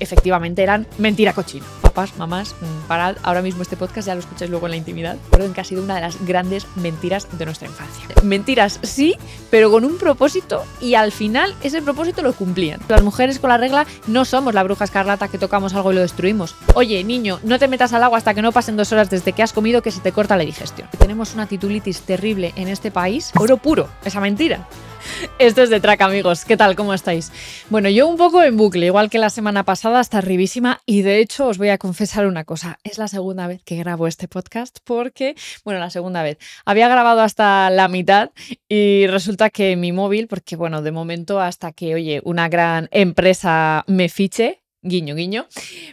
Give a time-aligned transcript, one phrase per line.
[0.00, 1.64] efectivamente eran mentira cochina.
[1.82, 5.16] Papás, mamás, mm, parad ahora mismo este podcast, ya lo escucháis luego en la intimidad.
[5.24, 8.06] Recuerden que ha sido una de las grandes mentiras de nuestra infancia.
[8.22, 9.16] Mentiras sí,
[9.50, 12.80] pero con un propósito y al final ese propósito lo cumplían.
[12.88, 16.00] Las mujeres con la regla no somos la bruja escarlata que tocamos algo y lo
[16.00, 16.54] destruimos.
[16.74, 19.42] Oye, niño, no te metas al agua hasta que no pasen dos horas desde que
[19.42, 20.88] has comido que se te corta la digestión.
[20.98, 23.32] Tenemos una titulitis terrible en este país.
[23.36, 24.66] Oro puro, esa mentira.
[25.38, 26.44] Esto es de track, amigos.
[26.44, 26.76] ¿Qué tal?
[26.76, 27.32] ¿Cómo estáis?
[27.68, 30.80] Bueno, yo un poco en bucle, igual que la semana pasada, hasta arribísima.
[30.86, 32.78] Y de hecho, os voy a confesar una cosa.
[32.84, 36.38] Es la segunda vez que grabo este podcast porque, bueno, la segunda vez.
[36.64, 38.30] Había grabado hasta la mitad
[38.68, 43.84] y resulta que mi móvil, porque, bueno, de momento hasta que, oye, una gran empresa
[43.86, 45.46] me fiche, guiño, guiño,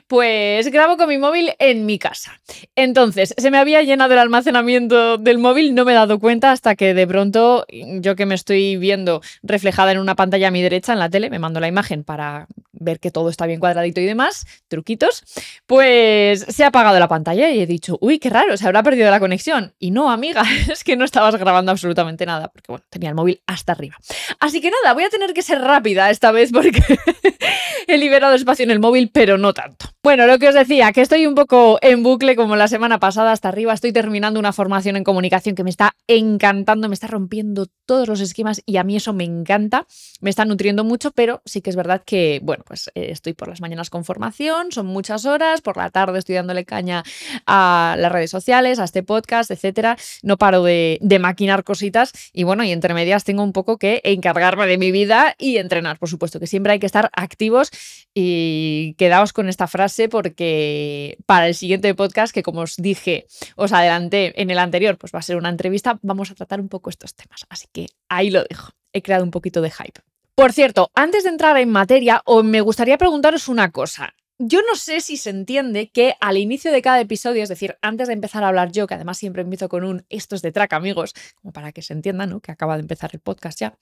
[0.08, 2.40] pues grabo con mi móvil en mi casa.
[2.76, 6.76] Entonces, se me había llenado el almacenamiento del móvil, no me he dado cuenta hasta
[6.76, 10.94] que de pronto, yo que me estoy viendo reflejada en una pantalla a mi derecha
[10.94, 12.48] en la tele, me mando la imagen para
[12.80, 15.24] ver que todo está bien cuadradito y demás, truquitos,
[15.66, 19.10] pues se ha apagado la pantalla y he dicho, uy, qué raro, se habrá perdido
[19.12, 19.74] la conexión.
[19.80, 23.42] Y no, amiga, es que no estabas grabando absolutamente nada, porque bueno, tenía el móvil
[23.48, 23.96] hasta arriba.
[24.40, 26.82] Así que nada, voy a tener que ser rápida esta vez porque
[27.88, 29.88] he liberado espacio en el móvil, pero no tanto.
[30.04, 33.32] Bueno, lo que os decía, que estoy un poco en bucle como la semana pasada
[33.32, 37.68] hasta arriba, estoy terminando una formación en comunicación que me está encantando, me está rompiendo
[37.86, 39.86] todos los esquemas y a mí eso me encanta,
[40.22, 43.48] me está nutriendo mucho, pero sí que es verdad que, bueno, pues eh, estoy por
[43.48, 47.04] las mañanas con formación, son muchas horas, por la tarde estoy dándole caña
[47.46, 52.44] a las redes sociales, a este podcast, etcétera, no paro de, de maquinar cositas y
[52.44, 56.10] bueno, y entre medias tengo un poco que encargarme de mi vida y entrenar, por
[56.10, 57.72] supuesto, que siempre hay que estar activos
[58.14, 63.74] y quedaos con esta frase porque para el siguiente podcast, que como os dije, os
[63.74, 66.90] adelanté en el anterior, pues va a ser una entrevista, vamos a tratar un poco
[66.90, 67.46] estos temas.
[67.50, 68.72] Así que ahí lo dejo.
[68.94, 70.07] He creado un poquito de hype.
[70.38, 74.14] Por cierto, antes de entrar en materia, me gustaría preguntaros una cosa.
[74.40, 78.08] Yo no sé si se entiende que al inicio de cada episodio, es decir, antes
[78.08, 80.74] de empezar a hablar yo, que además siempre empiezo con un esto es de track,
[80.74, 82.40] amigos, como para que se entienda, ¿no?
[82.40, 83.76] Que acaba de empezar el podcast ya.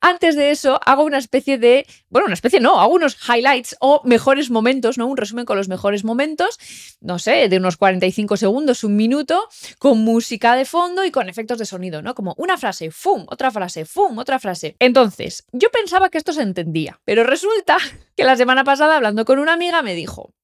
[0.00, 4.02] Antes de eso, hago una especie de, bueno, una especie no, hago unos highlights o
[4.04, 5.06] mejores momentos, ¿no?
[5.06, 6.58] Un resumen con los mejores momentos,
[7.00, 9.48] no sé, de unos 45 segundos, un minuto,
[9.78, 12.16] con música de fondo y con efectos de sonido, ¿no?
[12.16, 13.26] Como una frase, ¡fum!
[13.28, 14.18] Otra frase, ¡fum!
[14.18, 14.74] Otra frase.
[14.80, 17.76] Entonces, yo pensaba que esto se entendía, pero resulta
[18.16, 20.34] que la semana pasada, hablando con una amiga, me dijo,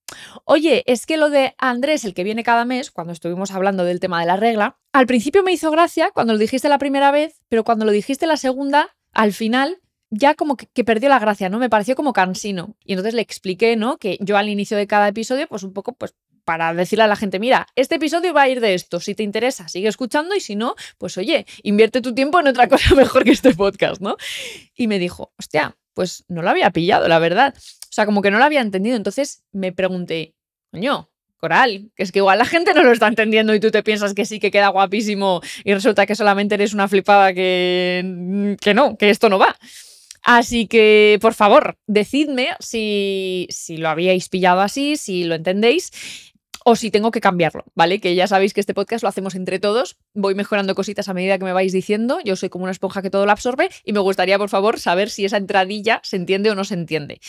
[0.45, 4.01] oye, es que lo de Andrés, el que viene cada mes, cuando estuvimos hablando del
[4.01, 7.43] tema de la regla, al principio me hizo gracia cuando lo dijiste la primera vez,
[7.49, 9.81] pero cuando lo dijiste la segunda, al final
[10.11, 11.59] ya como que, perdió la gracia, ¿no?
[11.59, 12.77] Me pareció como cansino.
[12.85, 13.99] Y entonces le expliqué, ¿no?
[13.99, 17.17] Que yo al inicio de cada episodio, pues un poco, pues para decirle a la
[17.17, 20.41] gente, mira, este episodio va a ir de esto, si te interesa, sigue escuchando y
[20.41, 24.17] si no, pues oye, invierte tu tiempo en otra cosa mejor que este podcast, ¿no?
[24.77, 27.55] Y me dijo, hostia, pues no lo había pillado, la verdad.
[27.57, 28.97] O sea, como que no lo había entendido.
[28.97, 30.35] Entonces me pregunté,
[30.71, 33.83] coño, Coral, que es que igual la gente no lo está entendiendo y tú te
[33.83, 38.75] piensas que sí, que queda guapísimo y resulta que solamente eres una flipada que, que
[38.75, 39.57] no, que esto no va.
[40.23, 45.93] Así que, por favor, decidme si, si lo habíais pillado así, si lo entendéis
[46.69, 48.01] o si tengo que cambiarlo, ¿vale?
[48.01, 51.39] Que ya sabéis que este podcast lo hacemos entre todos, voy mejorando cositas a medida
[51.39, 54.01] que me vais diciendo, yo soy como una esponja que todo lo absorbe y me
[54.01, 57.21] gustaría, por favor, saber si esa entradilla se entiende o no se entiende.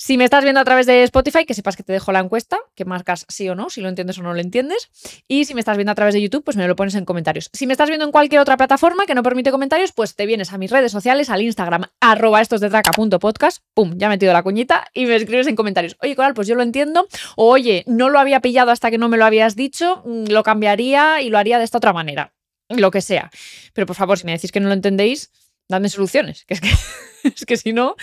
[0.00, 2.56] Si me estás viendo a través de Spotify, que sepas que te dejo la encuesta,
[2.76, 4.90] que marcas sí o no, si lo entiendes o no lo entiendes.
[5.26, 7.50] Y si me estás viendo a través de YouTube, pues me lo pones en comentarios.
[7.52, 10.52] Si me estás viendo en cualquier otra plataforma que no permite comentarios, pues te vienes
[10.52, 14.44] a mis redes sociales, al Instagram, arroba estos de traca.podcast, pum, ya he metido la
[14.44, 15.96] cuñita y me escribes en comentarios.
[16.00, 17.08] Oye, Coral, pues yo lo entiendo.
[17.34, 20.44] O oye, no lo había pillado hasta que no me lo habías dicho, mm, lo
[20.44, 22.32] cambiaría y lo haría de esta otra manera.
[22.68, 23.32] Lo que sea.
[23.72, 25.32] Pero por favor, si me decís que no lo entendéis,
[25.68, 26.44] dadme soluciones.
[26.44, 26.70] Que es que,
[27.28, 27.96] es que si no,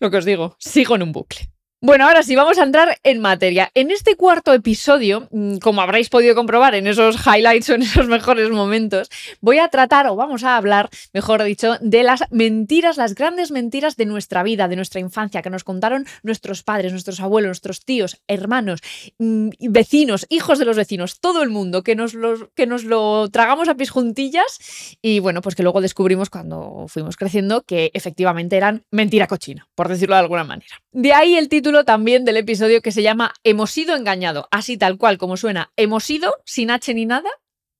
[0.00, 1.50] lo que os digo, sigo en un bucle.
[1.84, 3.72] Bueno, ahora sí, vamos a entrar en materia.
[3.74, 8.06] En este cuarto episodio, mm, como habréis podido comprobar en esos highlights o en esos
[8.08, 9.10] mejores momentos,
[9.40, 13.96] voy a tratar, o vamos a hablar, mejor dicho, de las mentiras, las grandes mentiras
[13.96, 18.22] de nuestra vida, de nuestra infancia, que nos contaron nuestros padres, nuestros abuelos, nuestros tíos,
[18.28, 18.80] hermanos,
[19.18, 23.28] mm, vecinos, hijos de los vecinos, todo el mundo, que nos, lo, que nos lo
[23.28, 28.56] tragamos a pis juntillas y bueno, pues que luego descubrimos cuando fuimos creciendo que efectivamente
[28.56, 30.76] eran mentira cochina, por decirlo de alguna manera.
[30.92, 34.98] De ahí el título también del episodio que se llama Hemos sido engañado, así tal
[34.98, 37.30] cual como suena, hemos sido sin H ni nada,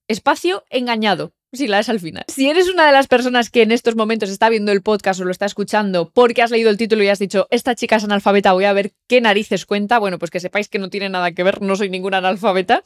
[0.07, 1.33] espacio engañado.
[1.55, 2.25] Sí, la es al final.
[2.29, 5.23] Si eres una de las personas que en estos momentos está viendo el podcast o
[5.23, 8.53] lo está escuchando porque has leído el título y has dicho, esta chica es analfabeta,
[8.53, 11.43] voy a ver qué narices cuenta, bueno, pues que sepáis que no tiene nada que
[11.43, 12.81] ver, no soy ninguna analfabeta.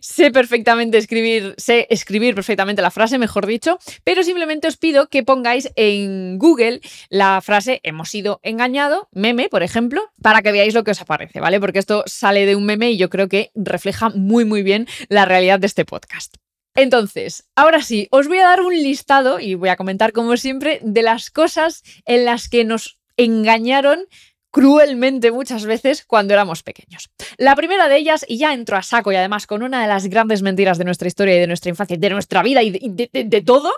[0.00, 5.22] Sé perfectamente escribir, sé escribir perfectamente la frase, mejor dicho, pero simplemente os pido que
[5.22, 6.80] pongáis en Google
[7.10, 11.38] la frase hemos sido engañado, meme, por ejemplo, para que veáis lo que os aparece,
[11.40, 11.60] ¿vale?
[11.60, 15.26] Porque esto sale de un meme y yo creo que refleja muy, muy bien la
[15.26, 16.36] realidad de este podcast.
[16.74, 20.80] Entonces, ahora sí, os voy a dar un listado y voy a comentar como siempre
[20.82, 24.06] de las cosas en las que nos engañaron
[24.50, 27.10] cruelmente muchas veces cuando éramos pequeños.
[27.38, 30.06] La primera de ellas, y ya entro a saco y además con una de las
[30.06, 33.40] grandes mentiras de nuestra historia y de nuestra infancia, de nuestra vida y de, de
[33.42, 33.72] todo,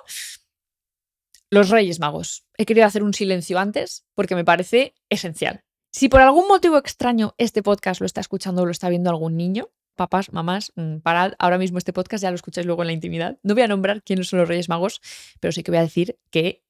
[1.50, 2.46] los Reyes Magos.
[2.56, 5.64] He querido hacer un silencio antes porque me parece esencial.
[5.90, 9.36] Si por algún motivo extraño este podcast lo está escuchando o lo está viendo algún
[9.36, 12.92] niño, papás, mamás, mm, parad ahora mismo este podcast, ya lo escucháis luego en la
[12.92, 13.38] intimidad.
[13.42, 15.00] No voy a nombrar quiénes son los Reyes Magos,
[15.40, 16.62] pero sí que voy a decir que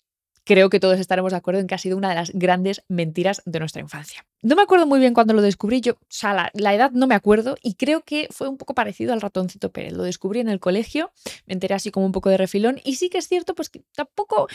[0.45, 3.43] creo que todos estaremos de acuerdo en que ha sido una de las grandes mentiras
[3.45, 4.27] de nuestra infancia.
[4.43, 7.15] No me acuerdo muy bien cuando lo descubrí, yo, o sea, la, edad no me
[7.15, 9.93] acuerdo y creo que fue un poco parecido al ratoncito Pérez.
[9.93, 11.13] Lo descubrí en el colegio,
[11.47, 13.83] me enteré así como un poco de refilón y sí que es cierto, pues que
[13.95, 14.49] tampoco,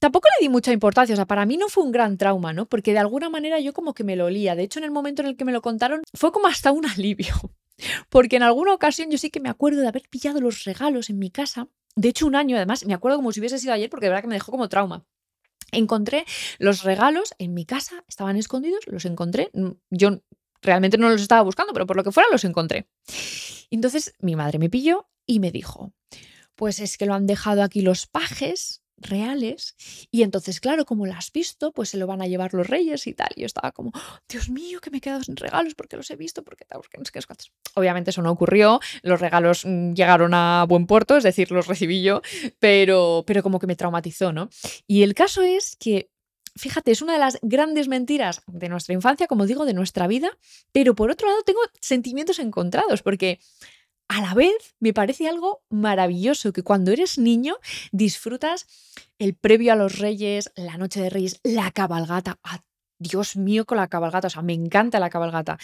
[0.00, 2.66] tampoco le di mucha importancia, o sea, para mí no fue un gran trauma, ¿no?
[2.66, 4.56] Porque de alguna manera yo como que me lo olía.
[4.56, 6.86] De hecho, en el momento en el que me lo contaron, fue como hasta un
[6.86, 7.34] alivio.
[8.08, 11.18] Porque en alguna ocasión yo sí que me acuerdo de haber pillado los regalos en
[11.18, 11.68] mi casa.
[11.96, 14.22] De hecho, un año además, me acuerdo como si hubiese sido ayer porque de verdad
[14.22, 15.04] que me dejó como trauma.
[15.70, 16.24] Encontré
[16.58, 19.50] los regalos en mi casa, estaban escondidos, los encontré.
[19.52, 20.22] Mm, yo
[20.62, 22.88] realmente no los estaba buscando, pero por lo que fuera los encontré.
[23.70, 25.92] Entonces mi madre me pilló y me dijo,
[26.54, 29.76] pues es que lo han dejado aquí los pajes reales.
[30.10, 33.06] Y entonces, claro, como lo has visto, pues se lo van a llevar los reyes
[33.06, 33.28] y tal.
[33.36, 33.92] Y yo estaba como,
[34.28, 36.98] Dios mío, que me he quedado sin regalos porque los he visto, porque tal, porque
[36.98, 37.20] no sé qué
[37.74, 42.02] Obviamente eso no ocurrió, los regalos mm, llegaron a buen puerto, es decir, los recibí
[42.02, 42.22] yo,
[42.58, 44.48] pero, pero como que me traumatizó, ¿no?
[44.86, 46.10] Y el caso es que
[46.58, 50.30] fíjate, es una de las grandes mentiras de nuestra infancia, como digo, de nuestra vida,
[50.72, 53.38] pero por otro lado tengo sentimientos encontrados, porque
[54.08, 57.56] a la vez me parece algo maravilloso que cuando eres niño
[57.92, 58.66] disfrutas
[59.18, 62.62] el previo a los reyes, la noche de reyes, la cabalgata, a
[62.98, 65.58] Dios mío, con la cabalgata, o sea, me encanta la cabalgata.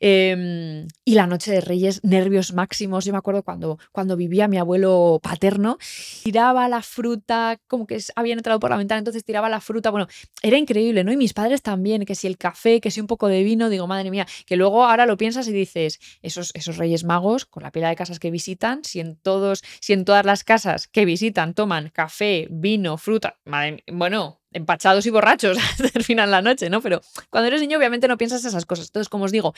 [0.00, 3.04] Em, y la noche de Reyes, nervios máximos.
[3.04, 5.78] Yo me acuerdo cuando, cuando vivía mi abuelo paterno,
[6.22, 9.90] tiraba la fruta, como que habían entrado por la ventana, entonces tiraba la fruta.
[9.90, 10.06] Bueno,
[10.42, 11.12] era increíble, ¿no?
[11.12, 13.86] Y mis padres también, que si el café, que si un poco de vino, digo,
[13.86, 17.70] madre mía, que luego ahora lo piensas y dices, esos, esos Reyes Magos, con la
[17.70, 21.54] pila de casas que visitan, si en, todos, si en todas las casas que visitan
[21.54, 26.80] toman café, vino, fruta, madre bueno, empachados y borrachos de la noche, ¿no?
[26.80, 27.00] Pero
[27.30, 28.86] cuando eres niño obviamente no piensas esas cosas.
[28.86, 29.54] Entonces, como os digo,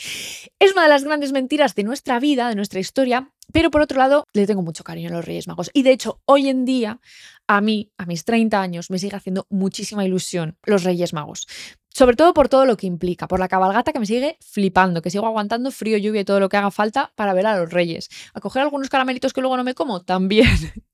[0.59, 3.99] es una de las grandes mentiras de nuestra vida, de nuestra historia, pero por otro
[3.99, 5.71] lado, le tengo mucho cariño a los Reyes Magos.
[5.73, 7.01] Y de hecho, hoy en día,
[7.47, 11.47] a mí, a mis 30 años, me sigue haciendo muchísima ilusión los Reyes Magos.
[11.93, 15.11] Sobre todo por todo lo que implica, por la cabalgata que me sigue flipando, que
[15.11, 18.09] sigo aguantando frío, lluvia y todo lo que haga falta para ver a los reyes.
[18.33, 20.49] A coger algunos caramelitos que luego no me como, también.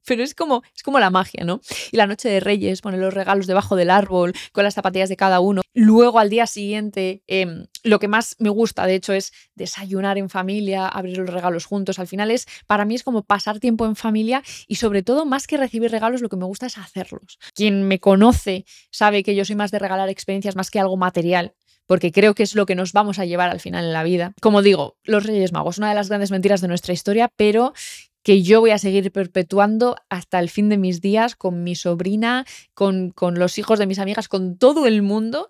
[0.06, 1.60] Pero es como, es como la magia, ¿no?
[1.90, 5.16] Y la noche de reyes, poner los regalos debajo del árbol, con las zapatillas de
[5.16, 5.62] cada uno.
[5.74, 10.30] Luego al día siguiente, em, lo que más me gusta, de hecho, es desayunar en
[10.30, 11.98] familia, abrir los regalos juntos.
[11.98, 15.46] Al final es, para mí es como pasar tiempo en familia y sobre todo, más
[15.46, 17.38] que recibir regalos, lo que me gusta es hacerlos.
[17.54, 21.54] Quien me conoce sabe que yo soy más de regalar experiencias más que algo material
[21.86, 24.34] porque creo que es lo que nos vamos a llevar al final en la vida.
[24.40, 27.74] Como digo, los Reyes Magos, una de las grandes mentiras de nuestra historia, pero
[28.24, 32.44] que yo voy a seguir perpetuando hasta el fin de mis días con mi sobrina,
[32.74, 35.48] con, con los hijos de mis amigas, con todo el mundo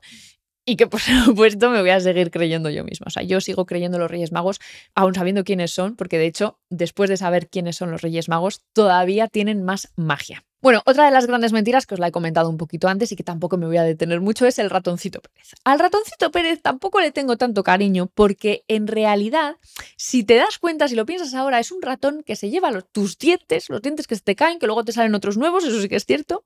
[0.66, 3.06] y que por supuesto me voy a seguir creyendo yo misma.
[3.06, 4.58] O sea, yo sigo creyendo los Reyes Magos,
[4.94, 8.60] aún sabiendo quiénes son, porque de hecho, después de saber quiénes son los Reyes Magos,
[8.74, 10.44] todavía tienen más magia.
[10.62, 13.16] Bueno, otra de las grandes mentiras que os la he comentado un poquito antes y
[13.16, 15.52] que tampoco me voy a detener mucho es el ratoncito Pérez.
[15.64, 19.56] Al ratoncito Pérez tampoco le tengo tanto cariño porque en realidad,
[19.96, 23.18] si te das cuenta, si lo piensas ahora, es un ratón que se lleva tus
[23.18, 25.88] dientes, los dientes que se te caen, que luego te salen otros nuevos, eso sí
[25.88, 26.44] que es cierto,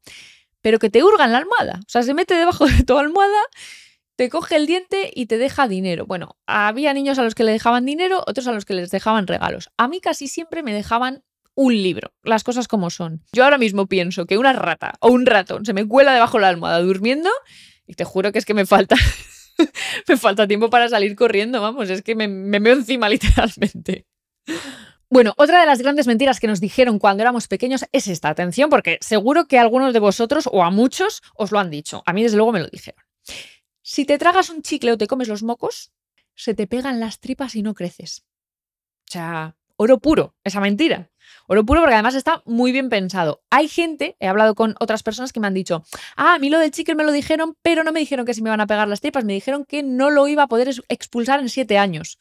[0.61, 1.81] pero que te hurgan la almohada.
[1.81, 3.41] O sea, se mete debajo de tu almohada
[4.21, 6.05] te coge el diente y te deja dinero.
[6.05, 9.27] Bueno, había niños a los que le dejaban dinero, otros a los que les dejaban
[9.27, 9.71] regalos.
[9.79, 13.23] A mí casi siempre me dejaban un libro, las cosas como son.
[13.33, 16.43] Yo ahora mismo pienso que una rata o un ratón se me cuela debajo de
[16.43, 17.31] la almohada durmiendo
[17.87, 18.97] y te juro que es que me falta
[20.09, 24.07] me falta tiempo para salir corriendo, vamos, es que me, me encima literalmente.
[25.13, 28.71] Bueno, otra de las grandes mentiras que nos dijeron cuando éramos pequeños es esta, atención,
[28.71, 32.05] porque seguro que algunos de vosotros o a muchos os lo han dicho.
[32.07, 33.03] A mí desde luego me lo dijeron.
[33.83, 35.93] Si te tragas un chicle o te comes los mocos,
[36.37, 38.25] se te pegan las tripas y no creces.
[39.09, 41.10] O sea, oro puro, esa mentira.
[41.47, 43.43] Oro puro porque además está muy bien pensado.
[43.51, 45.83] Hay gente, he hablado con otras personas que me han dicho,
[46.17, 48.43] ah, a mí lo del chicle me lo dijeron, pero no me dijeron que si
[48.43, 51.41] me iban a pegar las tripas, me dijeron que no lo iba a poder expulsar
[51.41, 52.19] en siete años.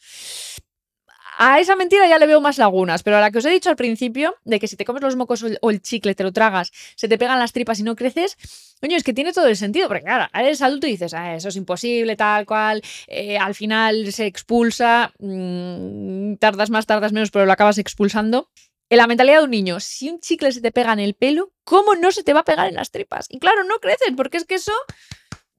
[1.41, 3.69] A esa mentira ya le veo más lagunas, pero a la que os he dicho
[3.69, 6.69] al principio, de que si te comes los mocos o el chicle, te lo tragas,
[6.97, 8.35] se te pegan las tripas y no creces,
[8.81, 11.47] coño, es que tiene todo el sentido, porque claro, eres adulto y dices, ah, eso
[11.47, 17.45] es imposible, tal cual, eh, al final se expulsa, mm, tardas más, tardas menos, pero
[17.45, 18.49] lo acabas expulsando.
[18.89, 21.53] En la mentalidad de un niño, si un chicle se te pega en el pelo,
[21.63, 23.27] ¿cómo no se te va a pegar en las tripas?
[23.29, 24.73] Y claro, no creces, porque es que eso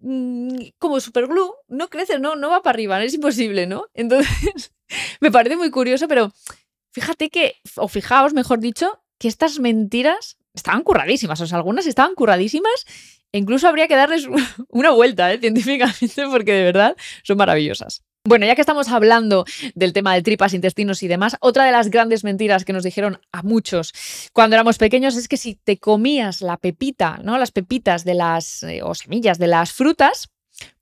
[0.00, 3.86] mm, como superglue, no crece, no, no va para arriba, es imposible, ¿no?
[3.94, 4.72] Entonces,
[5.20, 6.32] me parece muy curioso, pero
[6.92, 12.16] fíjate que, o fijaos, mejor dicho, que estas mentiras estaban curradísimas, o sea, algunas estaban
[12.16, 12.84] curradísimas,
[13.30, 14.26] e incluso habría que darles
[14.68, 15.38] una vuelta, ¿eh?
[15.38, 18.02] científicamente, porque de verdad son maravillosas.
[18.24, 21.88] Bueno, ya que estamos hablando del tema de tripas, intestinos y demás, otra de las
[21.88, 23.94] grandes mentiras que nos dijeron a muchos
[24.34, 27.38] cuando éramos pequeños es que si te comías la pepita, ¿no?
[27.38, 30.28] Las pepitas de las eh, o semillas de las frutas,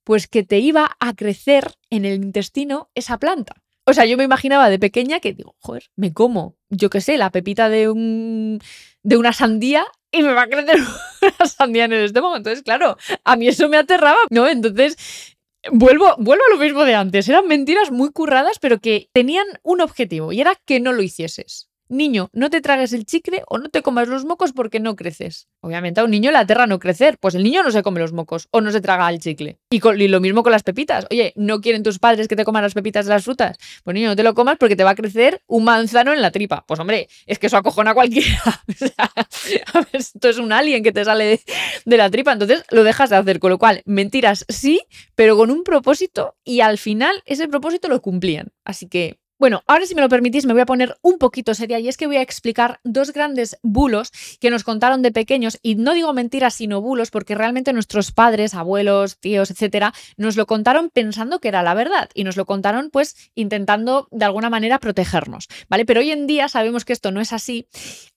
[0.02, 3.62] pues que te iba a crecer en el intestino esa planta.
[3.84, 7.18] O sea, yo me imaginaba de pequeña que digo, joder, me como, yo qué sé,
[7.18, 8.60] la pepita de, un,
[9.04, 10.76] de una sandía y me va a crecer
[11.22, 12.36] una sandía en el estómago.
[12.36, 14.48] Entonces, claro, a mí eso me aterraba, ¿no?
[14.48, 15.36] Entonces,
[15.72, 17.28] vuelvo, vuelvo a lo mismo de antes.
[17.28, 21.68] Eran mentiras muy curradas, pero que tenían un objetivo y era que no lo hicieses
[21.88, 25.48] niño, no te tragues el chicle o no te comas los mocos porque no creces.
[25.60, 28.12] Obviamente a un niño le aterra no crecer, pues el niño no se come los
[28.12, 29.58] mocos o no se traga el chicle.
[29.70, 31.06] Y, lo mismo con las pepitas.
[31.10, 33.58] Oye, ¿no quieren tus padres que te coman las pepitas de las frutas?
[33.84, 36.30] Pues niño, no te lo comas porque te va a crecer un manzano en la
[36.30, 36.64] tripa.
[36.66, 38.62] Pues hombre, es que eso acojona a cualquiera.
[39.92, 41.40] esto es un alien que te sale de,
[41.84, 43.38] de la tripa, entonces lo dejas de hacer.
[43.38, 44.80] Con lo cual, mentiras sí,
[45.14, 48.52] pero con un propósito y al final ese propósito lo cumplían.
[48.64, 51.78] Así que bueno, ahora si me lo permitís me voy a poner un poquito seria
[51.78, 55.76] y es que voy a explicar dos grandes bulos que nos contaron de pequeños y
[55.76, 60.90] no digo mentiras sino bulos porque realmente nuestros padres, abuelos, tíos, etcétera, nos lo contaron
[60.90, 65.48] pensando que era la verdad y nos lo contaron pues intentando de alguna manera protegernos,
[65.68, 65.84] ¿vale?
[65.84, 67.68] Pero hoy en día sabemos que esto no es así,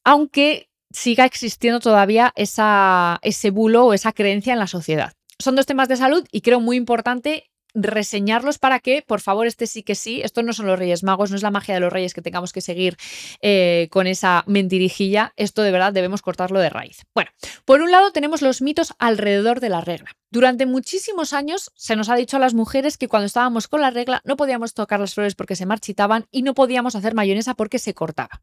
[0.04, 5.14] aunque siga existiendo todavía esa, ese bulo o esa creencia en la sociedad.
[5.40, 9.68] Son dos temas de salud y creo muy importante reseñarlos para que, por favor, este
[9.68, 11.92] sí que sí, esto no son los Reyes Magos, no es la magia de los
[11.92, 12.98] Reyes que tengamos que seguir
[13.42, 17.04] eh, con esa mentirijilla, esto de verdad debemos cortarlo de raíz.
[17.14, 17.32] Bueno,
[17.66, 20.12] por un lado tenemos los mitos alrededor de la regla.
[20.32, 23.92] Durante muchísimos años se nos ha dicho a las mujeres que cuando estábamos con la
[23.92, 27.80] regla no podíamos tocar las flores porque se marchitaban y no podíamos hacer mayonesa porque
[27.80, 28.42] se cortaba.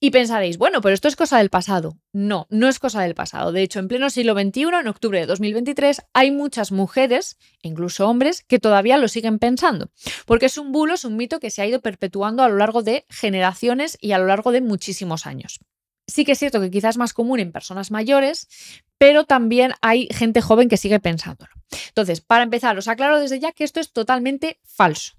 [0.00, 1.98] Y pensaréis, bueno, pero esto es cosa del pasado.
[2.12, 3.52] No, no es cosa del pasado.
[3.52, 8.42] De hecho, en pleno siglo XXI, en octubre de 2023, hay muchas mujeres, incluso hombres,
[8.42, 9.90] que todavía lo siguen pensando.
[10.26, 12.82] Porque es un bulo, es un mito que se ha ido perpetuando a lo largo
[12.82, 15.60] de generaciones y a lo largo de muchísimos años.
[16.06, 18.48] Sí que es cierto que quizás es más común en personas mayores,
[18.98, 21.52] pero también hay gente joven que sigue pensándolo.
[21.88, 25.14] Entonces, para empezar, os aclaro desde ya que esto es totalmente falso.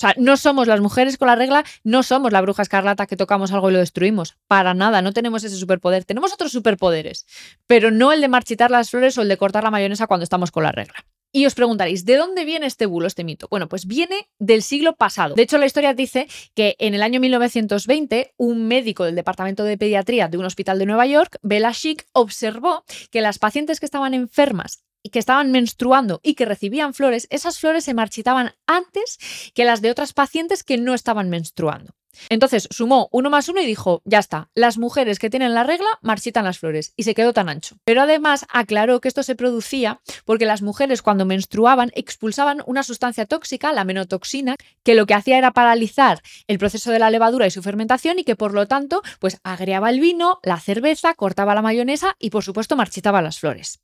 [0.00, 3.18] O sea, no somos las mujeres con la regla, no somos la bruja escarlata que
[3.18, 4.38] tocamos algo y lo destruimos.
[4.46, 6.06] Para nada, no tenemos ese superpoder.
[6.06, 7.26] Tenemos otros superpoderes,
[7.66, 10.52] pero no el de marchitar las flores o el de cortar la mayonesa cuando estamos
[10.52, 11.04] con la regla.
[11.32, 13.46] Y os preguntaréis, ¿de dónde viene este bulo, este mito?
[13.50, 15.34] Bueno, pues viene del siglo pasado.
[15.34, 19.76] De hecho, la historia dice que en el año 1920, un médico del departamento de
[19.76, 24.14] pediatría de un hospital de Nueva York, Bela Chic, observó que las pacientes que estaban
[24.14, 29.18] enfermas que estaban menstruando y que recibían flores, esas flores se marchitaban antes
[29.54, 31.94] que las de otras pacientes que no estaban menstruando.
[32.28, 35.88] Entonces sumó uno más uno y dijo, ya está, las mujeres que tienen la regla
[36.02, 37.76] marchitan las flores y se quedó tan ancho.
[37.84, 43.26] Pero además aclaró que esto se producía porque las mujeres cuando menstruaban expulsaban una sustancia
[43.26, 47.50] tóxica, la menotoxina, que lo que hacía era paralizar el proceso de la levadura y
[47.50, 51.62] su fermentación y que por lo tanto pues agriaba el vino, la cerveza, cortaba la
[51.62, 53.80] mayonesa y por supuesto marchitaba las flores.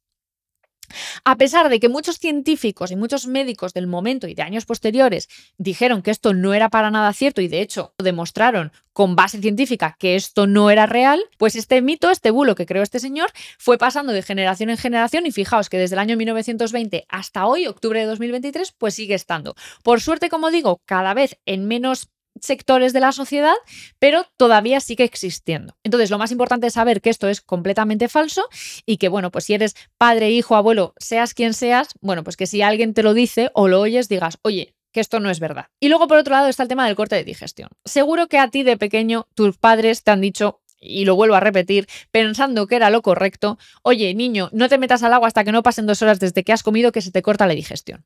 [1.25, 5.29] A pesar de que muchos científicos y muchos médicos del momento y de años posteriores
[5.59, 9.95] dijeron que esto no era para nada cierto y de hecho demostraron con base científica
[9.99, 13.77] que esto no era real, pues este mito, este bulo que creó este señor, fue
[13.77, 18.01] pasando de generación en generación y fijaos que desde el año 1920 hasta hoy, octubre
[18.01, 19.55] de 2023, pues sigue estando.
[19.83, 22.09] Por suerte, como digo, cada vez en menos
[22.41, 23.55] sectores de la sociedad,
[23.99, 25.77] pero todavía sigue existiendo.
[25.83, 28.49] Entonces, lo más importante es saber que esto es completamente falso
[28.85, 32.47] y que, bueno, pues si eres padre, hijo, abuelo, seas quien seas, bueno, pues que
[32.47, 35.67] si alguien te lo dice o lo oyes, digas, oye, que esto no es verdad.
[35.79, 37.69] Y luego, por otro lado, está el tema del corte de digestión.
[37.85, 41.41] Seguro que a ti de pequeño tus padres te han dicho, y lo vuelvo a
[41.41, 45.53] repetir, pensando que era lo correcto, oye, niño, no te metas al agua hasta que
[45.53, 48.05] no pasen dos horas desde que has comido que se te corta la digestión.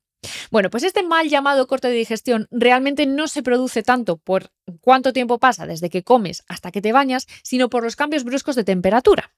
[0.51, 4.51] Bueno, pues este mal llamado corte de digestión realmente no se produce tanto por
[4.81, 8.57] cuánto tiempo pasa desde que comes hasta que te bañas, sino por los cambios bruscos
[8.57, 9.33] de temperatura.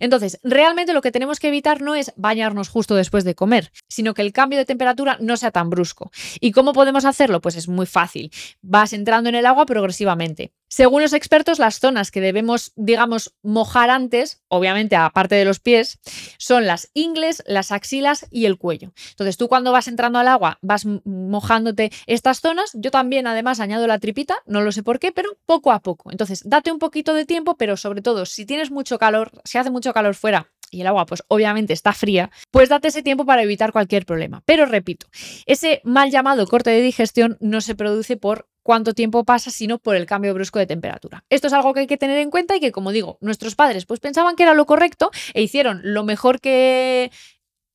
[0.00, 4.12] Entonces, realmente lo que tenemos que evitar no es bañarnos justo después de comer, sino
[4.14, 6.10] que el cambio de temperatura no sea tan brusco.
[6.40, 7.40] ¿Y cómo podemos hacerlo?
[7.40, 8.30] Pues es muy fácil.
[8.60, 10.52] Vas entrando en el agua progresivamente.
[10.68, 16.00] Según los expertos, las zonas que debemos, digamos, mojar antes, obviamente aparte de los pies,
[16.36, 18.92] son las ingles, las axilas y el cuello.
[19.10, 22.70] Entonces tú cuando vas entrando al agua vas mojándote estas zonas.
[22.74, 26.10] Yo también además añado la tripita, no lo sé por qué, pero poco a poco.
[26.10, 29.70] Entonces date un poquito de tiempo, pero sobre todo si tienes mucho calor, si hace
[29.70, 33.42] mucho calor fuera, y el agua pues obviamente está fría, pues date ese tiempo para
[33.42, 34.42] evitar cualquier problema.
[34.44, 35.06] Pero repito,
[35.46, 39.94] ese mal llamado corte de digestión no se produce por cuánto tiempo pasa, sino por
[39.94, 41.24] el cambio brusco de temperatura.
[41.30, 43.86] Esto es algo que hay que tener en cuenta y que, como digo, nuestros padres
[43.86, 47.12] pues pensaban que era lo correcto e hicieron lo mejor que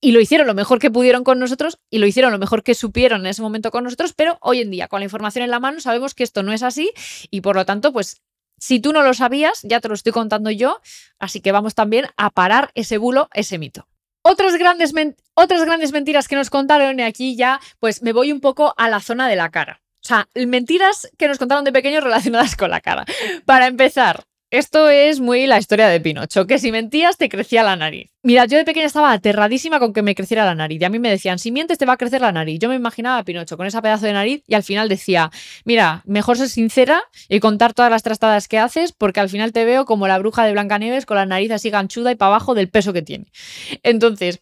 [0.02, 2.76] y lo hicieron lo mejor que pudieron con nosotros y lo hicieron lo mejor que
[2.76, 5.60] supieron en ese momento con nosotros, pero hoy en día, con la información en la
[5.60, 6.92] mano, sabemos que esto no es así
[7.30, 8.22] y por lo tanto, pues
[8.58, 10.80] si tú no lo sabías, ya te lo estoy contando yo,
[11.18, 13.88] así que vamos también a parar ese bulo, ese mito.
[14.22, 14.94] Otras grandes,
[15.34, 18.90] otras grandes mentiras que nos contaron y aquí ya, pues me voy un poco a
[18.90, 19.82] la zona de la cara.
[20.04, 23.06] O sea, mentiras que nos contaron de pequeños relacionadas con la cara.
[23.46, 27.76] Para empezar, esto es muy la historia de Pinocho, que si mentías te crecía la
[27.76, 28.12] nariz.
[28.24, 31.00] Mira, yo de pequeña estaba aterradísima con que me creciera la nariz y a mí
[31.00, 32.60] me decían, si mientes te va a crecer la nariz.
[32.60, 35.32] Yo me imaginaba a Pinocho con esa pedazo de nariz y al final decía,
[35.66, 39.66] mira, mejor ser sincera y contar todas las trastadas que haces porque al final te
[39.66, 42.70] veo como la bruja de Blancanieves con la nariz así ganchuda y para abajo del
[42.70, 43.28] peso que tiene.
[43.84, 44.42] Entonces,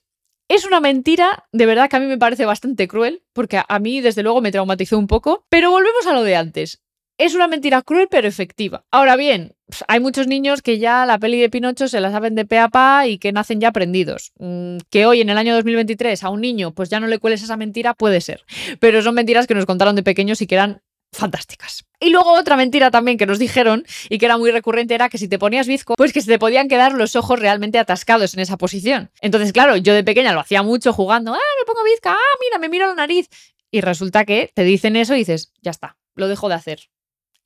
[0.50, 4.00] es una mentira, de verdad que a mí me parece bastante cruel, porque a mí
[4.00, 6.82] desde luego me traumatizó un poco, pero volvemos a lo de antes.
[7.19, 8.86] Es una mentira cruel pero efectiva.
[8.91, 9.55] Ahora bien,
[9.88, 12.69] hay muchos niños que ya la peli de Pinocho se la saben de pe a
[12.69, 14.33] pa y que nacen ya aprendidos.
[14.38, 17.41] Mm, que hoy en el año 2023 a un niño pues ya no le cueles
[17.41, 18.43] esa mentira, puede ser.
[18.79, 20.81] Pero son mentiras que nos contaron de pequeños y que eran
[21.12, 21.86] fantásticas.
[22.00, 25.17] Y luego otra mentira también que nos dijeron y que era muy recurrente era que
[25.17, 28.41] si te ponías bizco, pues que se te podían quedar los ojos realmente atascados en
[28.41, 29.09] esa posición.
[29.21, 32.59] Entonces, claro, yo de pequeña lo hacía mucho jugando, ah, me pongo bizca, ah, mira,
[32.59, 33.27] me miro la nariz.
[33.71, 36.89] Y resulta que te dicen eso y dices, ya está, lo dejo de hacer.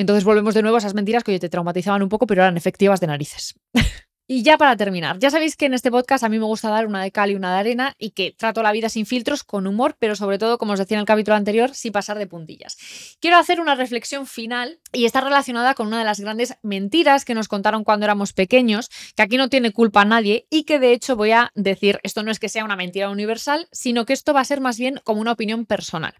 [0.01, 2.57] Entonces volvemos de nuevo a esas mentiras que hoy te traumatizaban un poco, pero eran
[2.57, 3.53] efectivas de narices.
[4.33, 6.87] Y ya para terminar, ya sabéis que en este podcast a mí me gusta dar
[6.87, 9.67] una de cal y una de arena y que trato la vida sin filtros, con
[9.67, 12.77] humor, pero sobre todo, como os decía en el capítulo anterior, sin pasar de puntillas.
[13.19, 17.33] Quiero hacer una reflexión final y está relacionada con una de las grandes mentiras que
[17.33, 21.17] nos contaron cuando éramos pequeños, que aquí no tiene culpa nadie y que de hecho
[21.17, 24.39] voy a decir, esto no es que sea una mentira universal, sino que esto va
[24.39, 26.13] a ser más bien como una opinión personal.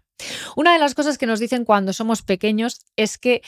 [0.54, 3.40] Una de las cosas que nos dicen cuando somos pequeños es que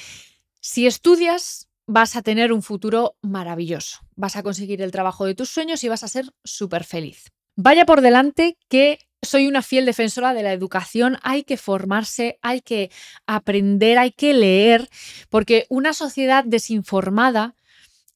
[0.64, 3.98] si estudias vas a tener un futuro maravilloso.
[4.16, 7.30] Vas a conseguir el trabajo de tus sueños y vas a ser súper feliz.
[7.54, 11.18] Vaya por delante que soy una fiel defensora de la educación.
[11.22, 12.90] Hay que formarse, hay que
[13.26, 14.88] aprender, hay que leer,
[15.28, 17.54] porque una sociedad desinformada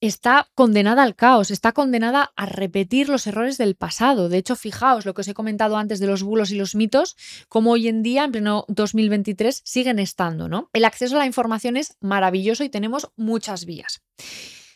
[0.00, 4.28] está condenada al caos, está condenada a repetir los errores del pasado.
[4.28, 7.16] De hecho, fijaos lo que os he comentado antes de los bulos y los mitos,
[7.48, 10.70] como hoy en día, en pleno 2023, siguen estando, ¿no?
[10.72, 14.02] El acceso a la información es maravilloso y tenemos muchas vías.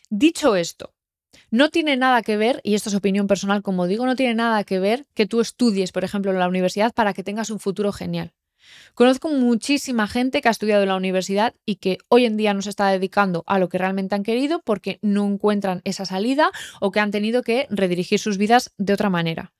[0.09, 0.93] Dicho esto,
[1.49, 4.63] no tiene nada que ver, y esto es opinión personal, como digo, no tiene nada
[4.63, 7.91] que ver que tú estudies, por ejemplo, en la universidad para que tengas un futuro
[7.91, 8.33] genial.
[8.93, 12.61] Conozco muchísima gente que ha estudiado en la universidad y que hoy en día no
[12.61, 16.91] se está dedicando a lo que realmente han querido porque no encuentran esa salida o
[16.91, 19.53] que han tenido que redirigir sus vidas de otra manera.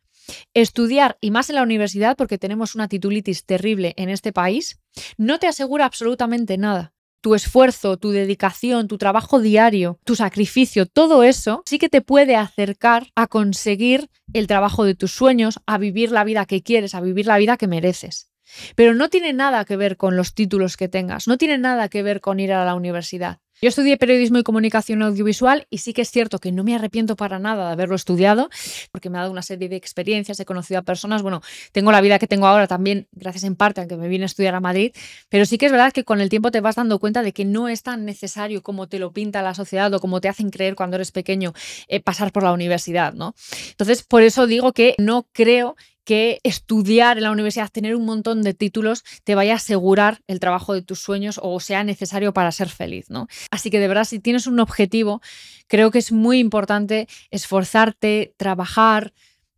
[0.53, 4.79] Estudiar, y más en la universidad, porque tenemos una titulitis terrible en este país,
[5.17, 6.93] no te asegura absolutamente nada.
[7.21, 12.35] Tu esfuerzo, tu dedicación, tu trabajo diario, tu sacrificio, todo eso sí que te puede
[12.35, 17.01] acercar a conseguir el trabajo de tus sueños, a vivir la vida que quieres, a
[17.01, 18.32] vivir la vida que mereces.
[18.75, 22.03] Pero no tiene nada que ver con los títulos que tengas, no tiene nada que
[22.03, 23.39] ver con ir a la universidad.
[23.63, 27.15] Yo estudié periodismo y comunicación audiovisual y sí que es cierto que no me arrepiento
[27.15, 28.49] para nada de haberlo estudiado,
[28.91, 32.01] porque me ha dado una serie de experiencias, he conocido a personas, bueno, tengo la
[32.01, 34.59] vida que tengo ahora también, gracias en parte a que me vine a estudiar a
[34.59, 34.91] Madrid,
[35.29, 37.45] pero sí que es verdad que con el tiempo te vas dando cuenta de que
[37.45, 40.75] no es tan necesario como te lo pinta la sociedad o como te hacen creer
[40.75, 41.53] cuando eres pequeño
[41.87, 43.33] eh, pasar por la universidad, ¿no?
[43.69, 48.41] Entonces, por eso digo que no creo que estudiar en la universidad, tener un montón
[48.41, 52.51] de títulos, te vaya a asegurar el trabajo de tus sueños o sea necesario para
[52.51, 53.27] ser feliz, ¿no?
[53.51, 55.21] Así que de verdad, si tienes un objetivo,
[55.67, 59.13] creo que es muy importante esforzarte, trabajar,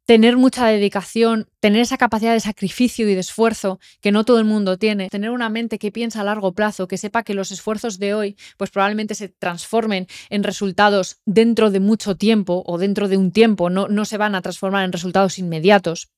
[0.05, 4.45] tener mucha dedicación, tener esa capacidad de sacrificio y de esfuerzo que no todo el
[4.45, 7.97] mundo tiene, tener una mente que piensa a largo plazo, que sepa que los esfuerzos
[7.97, 13.17] de hoy pues probablemente se transformen en resultados dentro de mucho tiempo o dentro de
[13.17, 16.11] un tiempo, no, no se van a transformar en resultados inmediatos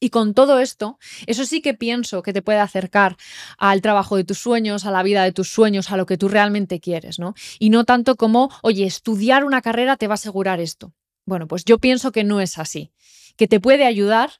[0.00, 3.16] Y con todo esto, eso sí que pienso que te puede acercar
[3.58, 6.28] al trabajo de tus sueños, a la vida de tus sueños, a lo que tú
[6.28, 7.34] realmente quieres, ¿no?
[7.58, 10.94] Y no tanto como, oye, estudiar una carrera te va a asegurar esto.
[11.26, 12.92] Bueno, pues yo pienso que no es así,
[13.36, 14.30] que te puede ayudar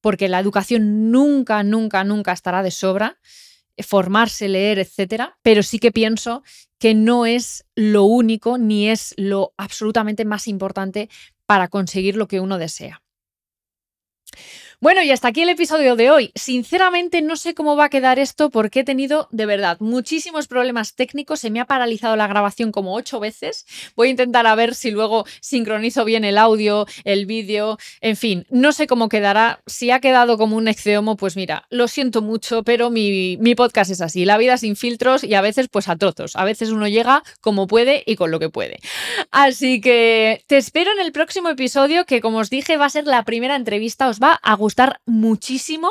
[0.00, 3.18] porque la educación nunca, nunca, nunca estará de sobra,
[3.78, 6.42] formarse, leer, etcétera, pero sí que pienso
[6.78, 11.08] que no es lo único ni es lo absolutamente más importante
[11.46, 13.02] para conseguir lo que uno desea.
[14.78, 16.32] Bueno, y hasta aquí el episodio de hoy.
[16.34, 20.94] Sinceramente no sé cómo va a quedar esto porque he tenido, de verdad, muchísimos problemas
[20.94, 21.40] técnicos.
[21.40, 23.64] Se me ha paralizado la grabación como ocho veces.
[23.96, 28.44] Voy a intentar a ver si luego sincronizo bien el audio, el vídeo, en fin,
[28.50, 29.62] no sé cómo quedará.
[29.66, 33.90] Si ha quedado como un exceomo, pues mira, lo siento mucho, pero mi, mi podcast
[33.90, 34.26] es así.
[34.26, 36.36] La vida sin filtros y a veces pues a trozos.
[36.36, 38.78] A veces uno llega como puede y con lo que puede.
[39.30, 43.06] Así que te espero en el próximo episodio que como os dije va a ser
[43.06, 44.08] la primera entrevista.
[44.08, 45.88] Os va a gustar gustar muchísimo,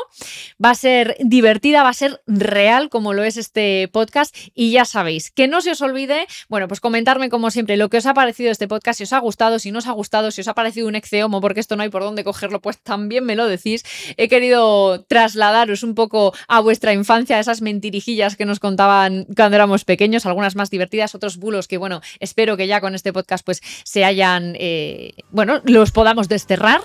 [0.62, 4.84] va a ser divertida, va a ser real como lo es este podcast y ya
[4.84, 8.12] sabéis, que no se os olvide, bueno, pues comentarme como siempre lo que os ha
[8.12, 10.52] parecido este podcast, si os ha gustado, si no os ha gustado, si os ha
[10.52, 13.82] parecido un exceomo, porque esto no hay por dónde cogerlo, pues también me lo decís.
[14.18, 19.86] He querido trasladaros un poco a vuestra infancia, esas mentirijillas que nos contaban cuando éramos
[19.86, 23.62] pequeños, algunas más divertidas, otros bulos que, bueno, espero que ya con este podcast pues
[23.84, 26.82] se hayan, eh, bueno, los podamos desterrar.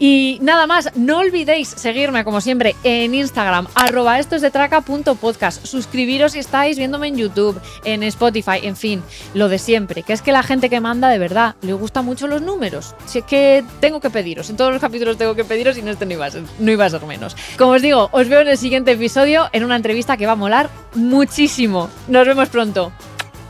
[0.00, 5.64] Y nada más, no olvidéis seguirme, como siempre, en Instagram, arroba esto de traca.podcast.
[5.64, 9.02] Suscribiros si estáis viéndome en YouTube, en Spotify, en fin,
[9.34, 10.02] lo de siempre.
[10.02, 12.94] Que es que la gente que manda, de verdad, le gusta mucho los números.
[13.06, 15.90] Si es que tengo que pediros, en todos los capítulos tengo que pediros y no,
[15.90, 17.36] este no, iba a ser, no iba a ser menos.
[17.58, 20.36] Como os digo, os veo en el siguiente episodio en una entrevista que va a
[20.36, 21.90] molar muchísimo.
[22.08, 22.92] Nos vemos pronto.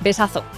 [0.01, 0.58] Besazo.